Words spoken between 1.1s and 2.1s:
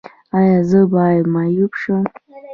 معیوب شم؟